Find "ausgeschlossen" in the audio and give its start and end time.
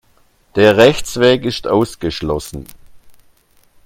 1.67-2.65